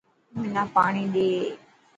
[0.39, 1.29] منا پاڻي ڏي.